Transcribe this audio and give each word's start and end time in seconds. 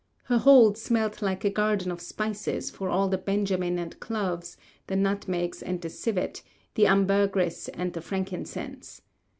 Her 0.23 0.39
hold 0.39 0.79
smelt 0.79 1.21
like 1.21 1.45
a 1.45 1.49
garden 1.51 1.91
of 1.91 2.01
spices 2.01 2.71
for 2.71 2.89
all 2.89 3.07
the 3.07 3.19
benjamin 3.19 3.77
and 3.77 3.99
cloves, 3.99 4.57
the 4.87 4.95
nutmegs 4.95 5.61
and 5.61 5.79
the 5.79 5.91
civet, 5.91 6.41
the 6.73 6.87
ambergris 6.87 7.67
and 7.67 7.93
frankincense. 8.03 9.03